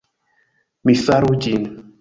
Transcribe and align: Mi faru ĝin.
Mi 0.91 0.97
faru 1.05 1.33
ĝin. 1.47 1.73